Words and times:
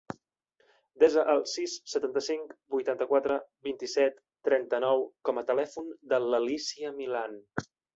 Desa 1.03 1.25
el 1.33 1.43
sis, 1.51 1.75
setanta-cinc, 1.93 2.57
vuitanta-quatre, 2.77 3.39
vint-i-set, 3.71 4.21
trenta-nou 4.51 5.09
com 5.31 5.45
a 5.45 5.49
telèfon 5.55 5.97
de 6.15 6.25
l'Alícia 6.29 6.97
Milian. 7.03 7.43